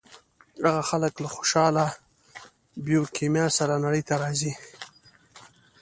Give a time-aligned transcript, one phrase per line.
[0.69, 1.85] هغه خلک له خوشاله
[2.85, 4.53] بیوکیمیا سره نړۍ ته راځي.